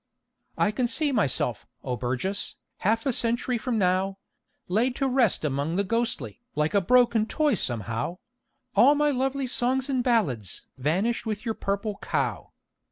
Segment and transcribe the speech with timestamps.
[0.57, 4.17] I can see myself, O Burgess, half a century from now,
[4.67, 8.17] Laid to rest among the ghostly, like a broken toy somehow,
[8.75, 12.49] All my lovely songs and ballads vanished with your "Purple Cow."